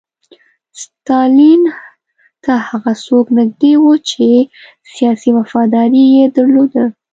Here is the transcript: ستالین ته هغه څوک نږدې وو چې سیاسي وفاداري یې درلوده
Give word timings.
ستالین 0.81 1.61
ته 2.43 2.53
هغه 2.67 2.93
څوک 3.05 3.25
نږدې 3.39 3.73
وو 3.81 3.93
چې 4.09 4.25
سیاسي 4.95 5.29
وفاداري 5.37 6.05
یې 6.15 6.25
درلوده 6.35 6.83